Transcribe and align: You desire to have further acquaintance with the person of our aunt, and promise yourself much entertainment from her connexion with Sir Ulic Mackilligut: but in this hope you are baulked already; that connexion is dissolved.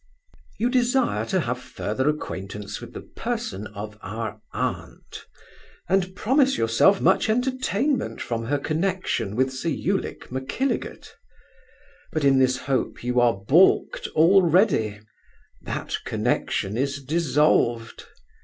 You 0.57 0.69
desire 0.71 1.27
to 1.27 1.41
have 1.41 1.59
further 1.61 2.09
acquaintance 2.09 2.81
with 2.81 2.93
the 2.93 3.03
person 3.03 3.67
of 3.67 3.99
our 4.01 4.41
aunt, 4.51 5.27
and 5.87 6.15
promise 6.15 6.57
yourself 6.57 6.99
much 6.99 7.29
entertainment 7.29 8.19
from 8.19 8.45
her 8.45 8.57
connexion 8.57 9.35
with 9.35 9.53
Sir 9.53 9.69
Ulic 9.69 10.31
Mackilligut: 10.31 11.13
but 12.11 12.23
in 12.23 12.39
this 12.39 12.57
hope 12.57 13.03
you 13.03 13.19
are 13.21 13.35
baulked 13.37 14.07
already; 14.15 14.99
that 15.61 15.97
connexion 16.03 16.77
is 16.77 17.03
dissolved. 17.03 18.07